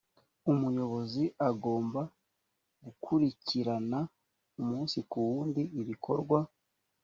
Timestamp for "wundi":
5.29-5.61